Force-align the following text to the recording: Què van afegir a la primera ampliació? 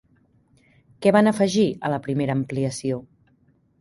Què 1.05 1.13
van 1.15 1.29
afegir 1.31 1.67
a 1.89 1.93
la 1.97 2.01
primera 2.07 2.37
ampliació? 2.41 2.99